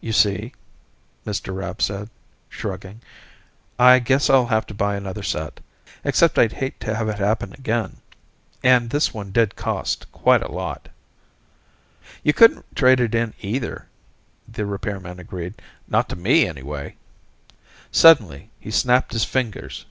[0.00, 0.52] "You see,"
[1.26, 1.52] Mr.
[1.52, 2.08] Rapp said,
[2.48, 3.00] shrugging.
[3.76, 5.58] "I guess I'll have to buy another set.
[6.04, 7.96] Except I'd hate to have it happen again,
[8.62, 10.90] and this one did cost quite a lot."
[12.22, 13.88] "You couldn't trade it in, either,"
[14.46, 15.60] the repairman agreed.
[15.88, 16.94] "Not to me, anyway."
[17.90, 19.86] Suddenly he snapped his fingers.